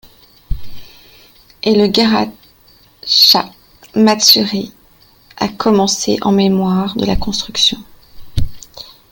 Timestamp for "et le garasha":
1.61-2.33